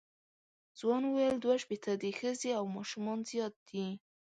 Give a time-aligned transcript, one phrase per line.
[0.79, 3.87] ځوان وویل دوه شپېته دي ښځې او ماشومان زیات دي.